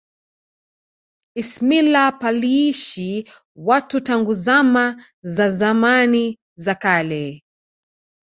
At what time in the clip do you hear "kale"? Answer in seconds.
6.75-7.43